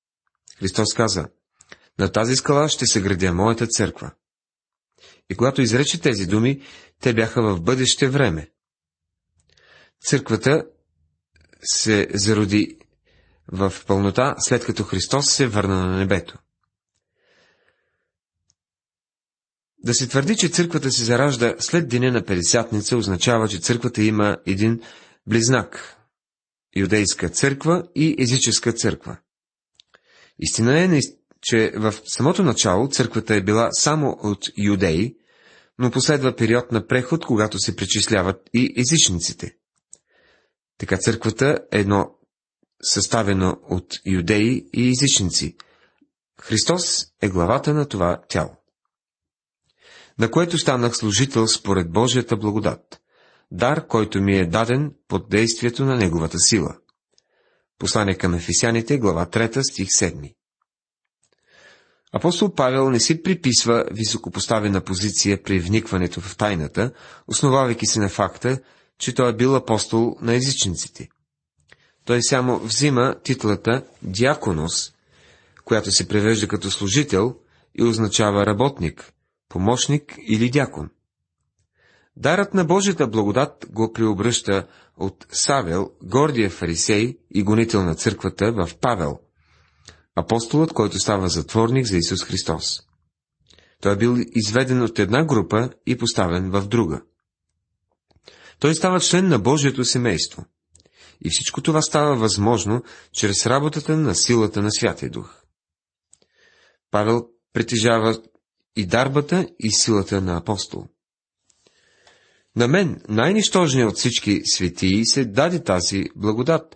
Христос 0.59 0.93
каза, 0.93 1.25
на 1.99 2.11
тази 2.11 2.35
скала 2.35 2.69
ще 2.69 2.85
се 2.85 3.01
градя 3.01 3.33
моята 3.33 3.67
църква. 3.67 4.11
И 5.29 5.35
когато 5.35 5.61
изрече 5.61 6.01
тези 6.01 6.25
думи, 6.25 6.61
те 6.99 7.13
бяха 7.13 7.41
в 7.41 7.61
бъдеще 7.61 8.09
време. 8.09 8.51
Църквата 10.05 10.65
се 11.63 12.07
зароди 12.13 12.77
в 13.51 13.73
пълнота, 13.87 14.35
след 14.39 14.65
като 14.65 14.83
Христос 14.83 15.31
се 15.31 15.47
върна 15.47 15.85
на 15.85 15.97
небето. 15.97 16.37
Да 19.77 19.93
се 19.93 20.07
твърди, 20.07 20.35
че 20.35 20.49
църквата 20.49 20.91
се 20.91 21.03
заражда 21.03 21.55
след 21.59 21.89
деня 21.89 22.11
на 22.11 22.25
Пелесятница, 22.25 22.97
означава, 22.97 23.47
че 23.47 23.59
църквата 23.59 24.01
има 24.03 24.37
един 24.45 24.81
близнак– 25.27 25.97
юдейска 26.75 27.29
църква 27.29 27.83
и 27.95 28.15
езическа 28.19 28.73
църква. 28.73 29.17
Истина 30.39 30.79
е, 30.79 30.99
че 31.43 31.71
в 31.75 31.93
самото 32.05 32.43
начало 32.43 32.87
църквата 32.87 33.35
е 33.35 33.43
била 33.43 33.69
само 33.71 34.17
от 34.23 34.45
юдеи, 34.57 35.15
но 35.79 35.91
последва 35.91 36.35
период 36.35 36.71
на 36.71 36.87
преход, 36.87 37.25
когато 37.25 37.59
се 37.59 37.75
причисляват 37.75 38.49
и 38.53 38.73
езичниците. 38.77 39.55
Така 40.77 40.97
църквата 40.97 41.59
е 41.71 41.79
едно 41.79 42.15
съставено 42.83 43.57
от 43.69 43.93
юдеи 44.05 44.69
и 44.73 44.89
езичници. 44.89 45.55
Христос 46.41 47.05
е 47.21 47.29
главата 47.29 47.73
на 47.73 47.87
това 47.87 48.21
тяло. 48.29 48.51
На 50.19 50.31
което 50.31 50.57
станах 50.57 50.95
служител 50.95 51.47
според 51.47 51.91
Божията 51.91 52.37
благодат, 52.37 53.01
дар, 53.51 53.87
който 53.87 54.21
ми 54.21 54.37
е 54.37 54.45
даден 54.45 54.93
под 55.07 55.29
действието 55.29 55.85
на 55.85 55.95
Неговата 55.95 56.39
сила. 56.39 56.77
Послание 57.79 58.17
към 58.17 58.33
Ефесяните, 58.33 58.97
глава 58.97 59.25
3, 59.25 59.71
стих 59.71 59.87
7. 59.87 60.33
Апостол 62.15 62.53
Павел 62.53 62.89
не 62.89 62.99
си 62.99 63.23
приписва 63.23 63.85
високопоставена 63.91 64.81
позиция 64.81 65.43
при 65.43 65.59
вникването 65.59 66.21
в 66.21 66.37
тайната, 66.37 66.91
основавайки 67.27 67.85
се 67.85 67.99
на 67.99 68.09
факта, 68.09 68.59
че 68.99 69.15
той 69.15 69.29
е 69.29 69.35
бил 69.35 69.55
апостол 69.55 70.15
на 70.21 70.33
езичниците. 70.33 71.09
Той 72.05 72.23
само 72.23 72.59
взима 72.59 73.15
титлата 73.23 73.83
диаконос, 74.01 74.93
която 75.65 75.91
се 75.91 76.07
превежда 76.07 76.47
като 76.47 76.71
служител 76.71 77.35
и 77.75 77.83
означава 77.83 78.45
работник, 78.45 79.13
помощник 79.49 80.15
или 80.27 80.49
дякон. 80.49 80.89
Дарът 82.15 82.53
на 82.53 82.65
Божията 82.65 83.07
благодат 83.07 83.65
го 83.69 83.93
преобръща 83.93 84.67
от 84.97 85.25
Савел, 85.31 85.91
гордия 86.03 86.49
фарисей 86.49 87.17
и 87.33 87.43
гонител 87.43 87.83
на 87.83 87.95
църквата, 87.95 88.51
в 88.51 88.69
Павел, 88.81 89.19
апостолът, 90.15 90.73
който 90.73 90.99
става 90.99 91.29
затворник 91.29 91.85
за 91.85 91.97
Исус 91.97 92.23
Христос. 92.23 92.81
Той 93.81 93.93
е 93.93 93.97
бил 93.97 94.17
изведен 94.35 94.81
от 94.81 94.99
една 94.99 95.25
група 95.25 95.69
и 95.85 95.97
поставен 95.97 96.51
в 96.51 96.67
друга. 96.67 97.01
Той 98.59 98.75
става 98.75 98.99
член 98.99 99.27
на 99.27 99.39
Божието 99.39 99.85
семейство. 99.85 100.45
И 101.25 101.29
всичко 101.29 101.61
това 101.61 101.81
става 101.81 102.15
възможно 102.15 102.83
чрез 103.11 103.45
работата 103.45 103.97
на 103.97 104.15
силата 104.15 104.61
на 104.61 104.71
Святия 104.71 105.09
Дух. 105.09 105.43
Павел 106.91 107.27
притежава 107.53 108.21
и 108.75 108.85
дарбата 108.85 109.47
и 109.59 109.71
силата 109.71 110.21
на 110.21 110.37
апостол. 110.37 110.87
На 112.55 112.67
мен, 112.67 113.01
най-нищожният 113.09 113.89
от 113.89 113.97
всички 113.97 114.41
светии, 114.45 115.05
се 115.05 115.25
даде 115.25 115.63
тази 115.63 116.03
благодат, 116.15 116.75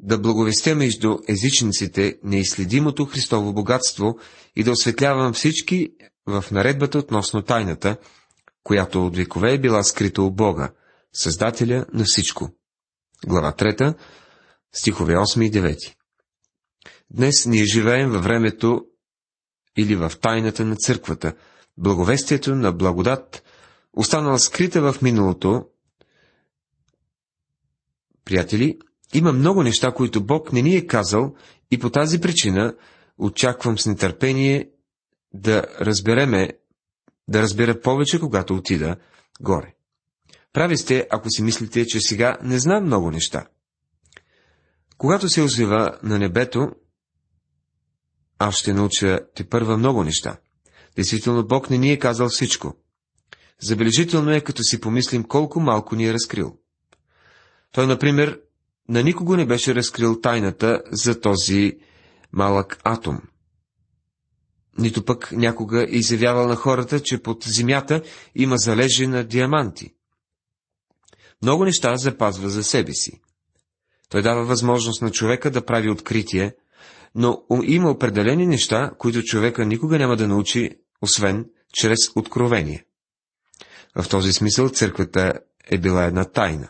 да 0.00 0.18
благовестя 0.18 0.74
между 0.74 1.18
езичниците 1.28 2.18
неизследимото 2.22 3.04
Христово 3.04 3.52
богатство 3.52 4.18
и 4.56 4.64
да 4.64 4.72
осветлявам 4.72 5.32
всички 5.32 5.90
в 6.26 6.44
наредбата 6.50 6.98
относно 6.98 7.42
тайната, 7.42 7.96
която 8.62 9.06
от 9.06 9.16
векове 9.16 9.54
е 9.54 9.58
била 9.58 9.82
скрита 9.82 10.22
у 10.22 10.30
Бога, 10.30 10.72
Създателя 11.12 11.86
на 11.92 12.04
всичко. 12.04 12.50
Глава 13.26 13.52
3, 13.52 13.94
стихове 14.72 15.14
8 15.14 15.44
и 15.44 15.52
9. 15.52 15.94
Днес 17.10 17.46
ние 17.46 17.64
живеем 17.64 18.10
във 18.10 18.24
времето 18.24 18.84
или 19.76 19.96
в 19.96 20.12
тайната 20.20 20.64
на 20.64 20.76
църквата, 20.76 21.34
благовестието 21.76 22.54
на 22.54 22.72
благодат, 22.72 23.42
останала 23.92 24.38
скрита 24.38 24.92
в 24.92 25.02
миналото. 25.02 25.66
Приятели, 28.24 28.78
има 29.14 29.32
много 29.32 29.62
неща, 29.62 29.92
които 29.92 30.24
Бог 30.24 30.52
не 30.52 30.62
ни 30.62 30.76
е 30.76 30.86
казал 30.86 31.34
и 31.70 31.78
по 31.78 31.90
тази 31.90 32.20
причина 32.20 32.74
очаквам 33.18 33.78
с 33.78 33.86
нетърпение 33.86 34.70
да 35.34 35.64
разбереме, 35.80 36.50
да 37.28 37.42
разбера 37.42 37.80
повече, 37.80 38.20
когато 38.20 38.54
отида 38.54 38.96
горе. 39.40 39.74
Прави 40.52 40.76
сте, 40.76 41.06
ако 41.10 41.30
си 41.30 41.42
мислите, 41.42 41.86
че 41.86 42.00
сега 42.00 42.38
не 42.42 42.58
знам 42.58 42.84
много 42.84 43.10
неща. 43.10 43.46
Когато 44.98 45.28
се 45.28 45.42
озива 45.42 45.98
на 46.02 46.18
небето, 46.18 46.68
аз 48.38 48.56
ще 48.56 48.72
науча 48.72 49.20
те 49.34 49.48
първа 49.48 49.76
много 49.76 50.04
неща. 50.04 50.36
Действително, 50.96 51.46
Бог 51.46 51.70
не 51.70 51.78
ни 51.78 51.92
е 51.92 51.98
казал 51.98 52.28
всичко. 52.28 52.74
Забележително 53.60 54.30
е, 54.30 54.40
като 54.40 54.62
си 54.62 54.80
помислим 54.80 55.24
колко 55.24 55.60
малко 55.60 55.96
ни 55.96 56.06
е 56.06 56.12
разкрил. 56.12 56.56
Той, 57.72 57.86
например, 57.86 58.40
на 58.88 59.02
никого 59.02 59.36
не 59.36 59.46
беше 59.46 59.74
разкрил 59.74 60.20
тайната 60.20 60.82
за 60.90 61.20
този 61.20 61.78
малък 62.32 62.80
атом. 62.84 63.20
Нито 64.78 65.04
пък 65.04 65.32
някога 65.32 65.86
изявявал 65.88 66.48
на 66.48 66.56
хората, 66.56 67.00
че 67.00 67.22
под 67.22 67.44
земята 67.44 68.02
има 68.34 68.56
залежи 68.56 69.06
на 69.06 69.24
диаманти. 69.24 69.94
Много 71.42 71.64
неща 71.64 71.96
запазва 71.96 72.48
за 72.48 72.64
себе 72.64 72.92
си. 72.92 73.20
Той 74.08 74.22
дава 74.22 74.44
възможност 74.44 75.02
на 75.02 75.10
човека 75.10 75.50
да 75.50 75.64
прави 75.64 75.90
откритие, 75.90 76.54
но 77.14 77.42
има 77.64 77.90
определени 77.90 78.46
неща, 78.46 78.90
които 78.98 79.22
човека 79.22 79.64
никога 79.64 79.98
няма 79.98 80.16
да 80.16 80.28
научи, 80.28 80.70
освен 81.02 81.46
чрез 81.72 81.98
откровение. 82.16 82.84
В 83.94 84.08
този 84.08 84.32
смисъл 84.32 84.68
църквата 84.68 85.32
е 85.64 85.78
била 85.78 86.04
една 86.04 86.24
тайна. 86.24 86.68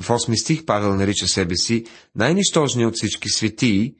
В 0.00 0.08
8 0.08 0.42
стих 0.42 0.64
Павел 0.64 0.94
нарича 0.94 1.26
себе 1.26 1.56
си 1.56 1.84
най-нищожния 2.14 2.88
от 2.88 2.94
всички 2.94 3.28
светии, 3.28 3.94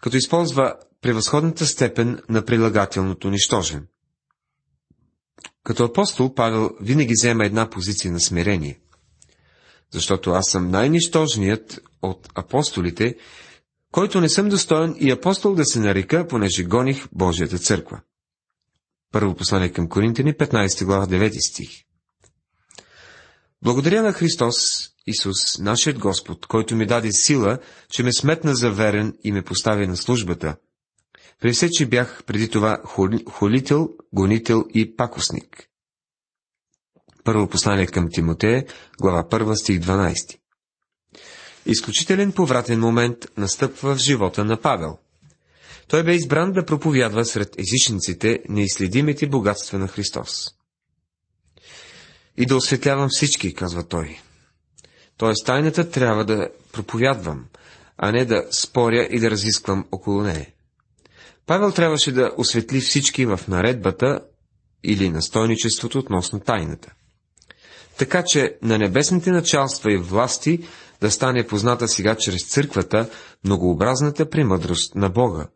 като 0.00 0.16
използва 0.16 0.74
превъзходната 1.00 1.66
степен 1.66 2.20
на 2.28 2.44
прилагателното 2.44 3.30
нищожен. 3.30 3.86
Като 5.64 5.84
апостол 5.84 6.34
Павел 6.34 6.70
винаги 6.80 7.14
взема 7.20 7.44
една 7.44 7.70
позиция 7.70 8.12
на 8.12 8.20
смирение. 8.20 8.80
Защото 9.90 10.30
аз 10.30 10.50
съм 10.50 10.70
най-нищожният 10.70 11.80
от 12.02 12.28
апостолите, 12.34 13.16
който 13.92 14.20
не 14.20 14.28
съм 14.28 14.48
достоен 14.48 14.96
и 14.98 15.10
апостол 15.10 15.54
да 15.54 15.64
се 15.64 15.80
нарека, 15.80 16.26
понеже 16.26 16.64
гоних 16.64 17.08
Божията 17.12 17.58
църква. 17.58 18.00
Първо 19.12 19.34
послание 19.34 19.72
към 19.72 19.88
Коринтини, 19.88 20.34
15 20.34 20.84
глава, 20.84 21.06
9 21.06 21.50
стих. 21.50 21.70
Благодаря 23.62 24.02
на 24.02 24.12
Христос, 24.12 24.88
Исус, 25.08 25.58
нашият 25.58 25.98
Господ, 25.98 26.46
който 26.46 26.76
ми 26.76 26.86
даде 26.86 27.12
сила, 27.12 27.58
че 27.90 28.02
ме 28.02 28.12
сметна 28.12 28.54
за 28.54 28.70
верен 28.70 29.14
и 29.24 29.32
ме 29.32 29.42
постави 29.42 29.86
на 29.86 29.96
службата. 29.96 30.56
При 31.40 31.52
все, 31.52 31.70
че 31.70 31.86
бях 31.86 32.24
преди 32.26 32.50
това 32.50 32.82
холител, 33.30 33.88
гонител 34.12 34.64
и 34.74 34.96
пакосник. 34.96 35.68
Първо 37.24 37.48
послание 37.48 37.86
към 37.86 38.08
Тимотея, 38.10 38.64
глава 39.00 39.24
1, 39.24 39.54
стих 39.54 39.80
12. 39.80 40.38
Изключителен 41.66 42.32
повратен 42.32 42.80
момент 42.80 43.26
настъпва 43.36 43.94
в 43.94 43.98
живота 43.98 44.44
на 44.44 44.60
Павел. 44.60 44.98
Той 45.88 46.04
бе 46.04 46.14
избран 46.14 46.52
да 46.52 46.64
проповядва 46.64 47.24
сред 47.24 47.56
езичниците 47.58 48.42
неизследимите 48.48 49.26
богатства 49.26 49.78
на 49.78 49.88
Христос. 49.88 50.48
И 52.36 52.46
да 52.46 52.56
осветлявам 52.56 53.08
всички, 53.10 53.54
казва 53.54 53.88
той. 53.88 54.20
Тоест, 55.18 55.46
тайната 55.46 55.90
трябва 55.90 56.24
да 56.24 56.48
проповядвам, 56.72 57.44
а 57.96 58.12
не 58.12 58.24
да 58.24 58.44
споря 58.50 59.08
и 59.10 59.20
да 59.20 59.30
разисквам 59.30 59.84
около 59.92 60.22
нея. 60.22 60.46
Павел 61.46 61.72
трябваше 61.72 62.12
да 62.12 62.32
осветли 62.36 62.80
всички 62.80 63.26
в 63.26 63.40
наредбата 63.48 64.20
или 64.84 65.10
настойничеството 65.10 65.98
относно 65.98 66.40
тайната. 66.40 66.92
Така 67.98 68.22
че 68.26 68.56
на 68.62 68.78
небесните 68.78 69.30
началства 69.30 69.92
и 69.92 69.96
власти 69.96 70.68
да 71.00 71.10
стане 71.10 71.46
позната 71.46 71.88
сега 71.88 72.14
чрез 72.16 72.48
църквата 72.48 73.10
многообразната 73.44 74.30
премъдрост 74.30 74.94
на 74.94 75.08
Бога, 75.08 75.48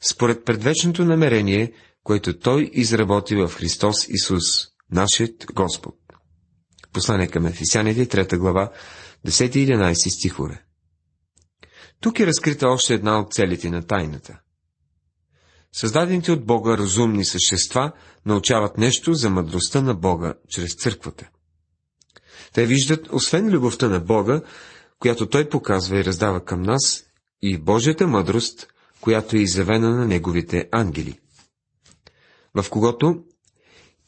според 0.00 0.44
предвечното 0.44 1.04
намерение, 1.04 1.72
което 2.04 2.38
Той 2.38 2.70
изработи 2.72 3.36
в 3.36 3.48
Христос 3.48 4.08
Исус, 4.08 4.42
нашият 4.90 5.46
Господ. 5.54 5.94
Послание 6.92 7.28
към 7.28 7.46
Ефисяните, 7.46 8.06
3 8.06 8.38
глава, 8.38 8.72
10 9.26 9.56
и 9.56 9.66
11 9.66 10.18
стихове. 10.18 10.62
Тук 12.00 12.20
е 12.20 12.26
разкрита 12.26 12.68
още 12.68 12.94
една 12.94 13.18
от 13.20 13.32
целите 13.32 13.70
на 13.70 13.86
тайната. 13.86 14.38
Създадените 15.72 16.32
от 16.32 16.46
Бога 16.46 16.78
разумни 16.78 17.24
същества 17.24 17.92
научават 18.26 18.78
нещо 18.78 19.14
за 19.14 19.30
мъдростта 19.30 19.80
на 19.80 19.94
Бога 19.94 20.34
чрез 20.48 20.74
църквата. 20.74 21.28
Те 22.52 22.66
виждат, 22.66 23.08
освен 23.12 23.48
любовта 23.48 23.88
на 23.88 24.00
Бога, 24.00 24.42
която 24.98 25.28
Той 25.28 25.48
показва 25.48 25.98
и 25.98 26.04
раздава 26.04 26.44
към 26.44 26.62
нас, 26.62 27.04
и 27.42 27.58
Божията 27.58 28.06
мъдрост, 28.06 28.66
която 29.00 29.36
е 29.36 29.40
изявена 29.40 29.90
на 29.90 30.06
Неговите 30.06 30.68
ангели, 30.72 31.18
в 32.54 32.70
когото 32.70 33.24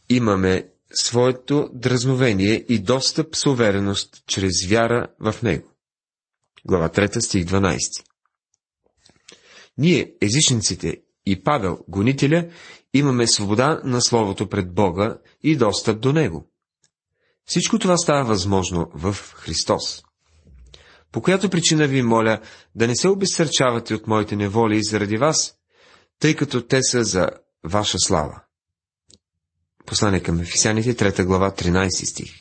имаме 0.08 0.68
своето 0.94 1.70
дразновение 1.72 2.64
и 2.68 2.78
достъп 2.78 3.36
с 3.36 3.46
увереност 3.46 4.22
чрез 4.26 4.66
вяра 4.66 5.06
в 5.20 5.42
Него. 5.42 5.68
Глава 6.66 6.88
3, 6.88 7.20
стих 7.20 7.44
12 7.44 7.78
Ние, 9.78 10.14
езичниците 10.22 10.96
и 11.26 11.42
Павел, 11.42 11.78
гонителя, 11.88 12.48
имаме 12.94 13.26
свобода 13.26 13.80
на 13.84 14.00
Словото 14.00 14.48
пред 14.48 14.74
Бога 14.74 15.18
и 15.42 15.56
достъп 15.56 16.00
до 16.00 16.12
Него. 16.12 16.50
Всичко 17.46 17.78
това 17.78 17.96
става 17.96 18.24
възможно 18.24 18.90
в 18.94 19.16
Христос. 19.34 20.02
По 21.12 21.22
която 21.22 21.50
причина 21.50 21.86
ви 21.86 22.02
моля 22.02 22.40
да 22.74 22.86
не 22.86 22.96
се 22.96 23.08
обезсърчавате 23.08 23.94
от 23.94 24.06
моите 24.06 24.36
неволи 24.36 24.84
заради 24.84 25.16
вас, 25.16 25.54
тъй 26.18 26.36
като 26.36 26.66
те 26.66 26.82
са 26.82 27.04
за 27.04 27.28
ваша 27.64 27.98
слава. 27.98 28.43
Послание 29.86 30.22
към 30.22 30.40
Ефисяните, 30.40 30.94
3 30.94 31.24
глава, 31.24 31.50
13 31.50 32.10
стих. 32.10 32.32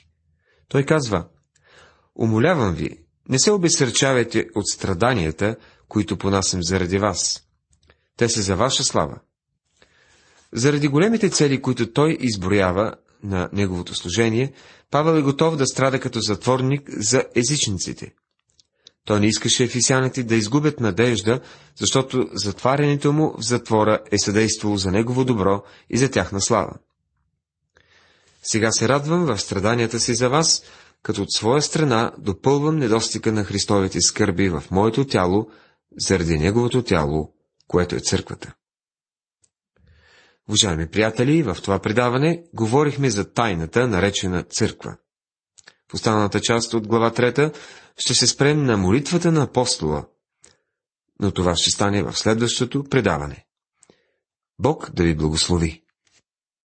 Той 0.67 0.83
казва, 0.83 1.25
Умолявам 2.15 2.73
ви, 2.73 2.99
не 3.29 3.39
се 3.39 3.51
обесърчавайте 3.51 4.45
от 4.55 4.67
страданията, 4.67 5.55
които 5.87 6.17
понасям 6.17 6.63
заради 6.63 6.97
вас. 6.97 7.43
Те 8.17 8.29
са 8.29 8.41
за 8.41 8.55
ваша 8.55 8.83
слава. 8.83 9.19
Заради 10.53 10.87
големите 10.87 11.29
цели, 11.29 11.61
които 11.61 11.91
той 11.93 12.17
изброява 12.19 12.95
на 13.23 13.49
неговото 13.53 13.95
служение, 13.95 14.53
Павел 14.91 15.19
е 15.19 15.21
готов 15.21 15.57
да 15.57 15.67
страда 15.67 15.99
като 15.99 16.19
затворник 16.19 16.89
за 16.89 17.23
езичниците. 17.35 18.13
Той 19.05 19.19
не 19.19 19.27
искаше 19.27 19.63
ефисяните 19.63 20.23
да 20.23 20.35
изгубят 20.35 20.79
надежда, 20.79 21.41
защото 21.75 22.29
затварянето 22.33 23.13
му 23.13 23.35
в 23.37 23.43
затвора 23.43 23.99
е 24.11 24.17
съдействало 24.17 24.77
за 24.77 24.91
негово 24.91 25.25
добро 25.25 25.63
и 25.89 25.97
за 25.97 26.11
тяхна 26.11 26.41
слава. 26.41 26.73
Сега 28.43 28.71
се 28.71 28.87
радвам 28.87 29.25
в 29.25 29.37
страданията 29.41 29.99
си 29.99 30.15
за 30.15 30.29
вас, 30.29 30.63
като 31.03 31.21
от 31.21 31.31
своя 31.31 31.61
страна 31.61 32.11
допълвам 32.17 32.77
недостига 32.77 33.31
на 33.31 33.43
Христовите 33.43 34.01
скърби 34.01 34.49
в 34.49 34.63
моето 34.71 35.07
тяло, 35.07 35.47
заради 35.99 36.37
Неговото 36.37 36.83
тяло, 36.83 37.33
което 37.67 37.95
е 37.95 37.99
църквата. 37.99 38.53
Уважаеми 40.49 40.87
приятели, 40.87 41.43
в 41.43 41.57
това 41.63 41.79
предаване 41.79 42.43
говорихме 42.53 43.09
за 43.09 43.33
тайната, 43.33 43.87
наречена 43.87 44.43
църква. 44.43 44.97
В 45.91 45.93
останалата 45.93 46.41
част 46.41 46.73
от 46.73 46.87
глава 46.87 47.11
3 47.11 47.55
ще 47.97 48.13
се 48.13 48.27
спрем 48.27 48.63
на 48.63 48.77
молитвата 48.77 49.31
на 49.31 49.43
апостола, 49.43 50.05
но 51.19 51.31
това 51.31 51.55
ще 51.55 51.71
стане 51.71 52.03
в 52.03 52.17
следващото 52.17 52.83
предаване. 52.83 53.45
Бог 54.59 54.91
да 54.91 55.03
ви 55.03 55.15
благослови! 55.15 55.82